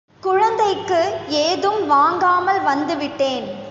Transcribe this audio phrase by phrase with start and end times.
[0.23, 0.99] குழந்தைக்கு
[1.27, 3.59] ஏதும் வாங்காமல் வந்து விட்டேன்.